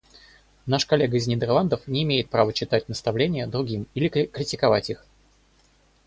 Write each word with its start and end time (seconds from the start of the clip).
Наш 0.65 0.87
коллега 0.87 1.17
из 1.17 1.27
Нидерландов 1.27 1.87
не 1.87 2.01
имеет 2.01 2.27
права 2.31 2.53
читать 2.53 2.89
наставления 2.89 3.45
другим 3.45 3.85
или 3.93 4.07
критиковать 4.07 4.89
их. 4.89 5.05